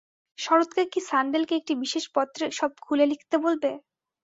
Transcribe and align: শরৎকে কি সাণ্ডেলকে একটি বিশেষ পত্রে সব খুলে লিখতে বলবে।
শরৎকে 0.39 0.81
কি 0.93 0.99
সাণ্ডেলকে 1.09 1.53
একটি 1.57 1.73
বিশেষ 1.83 2.03
পত্রে 2.15 2.45
সব 2.59 2.71
খুলে 2.85 3.05
লিখতে 3.11 3.35
বলবে। 3.45 3.71